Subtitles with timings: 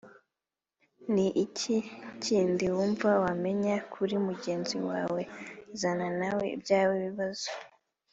[1.13, 1.75] Ni iki
[2.23, 5.21] kindi wumva wamenya kuri mugenzi wawe
[5.79, 7.49] Zana nawe ibyawe bibazo